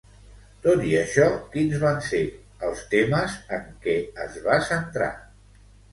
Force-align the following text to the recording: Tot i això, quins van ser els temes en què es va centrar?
Tot 0.61 0.79
i 0.91 0.93
això, 1.01 1.27
quins 1.57 1.75
van 1.83 2.01
ser 2.07 2.21
els 2.69 2.81
temes 2.95 3.35
en 3.59 3.69
què 3.85 3.99
es 4.25 4.41
va 4.49 4.57
centrar? 4.71 5.13